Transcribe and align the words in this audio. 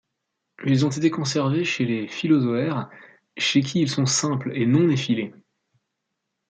Ils 0.65 0.83
ont 0.83 0.89
été 0.89 1.11
conservés 1.11 1.63
chez 1.63 1.85
les 1.85 2.07
filozoaires, 2.07 2.89
chez 3.37 3.61
qui 3.61 3.81
ils 3.81 3.87
sont 3.87 4.07
simples 4.07 4.51
et 4.55 4.65
non-effilés. 4.65 5.31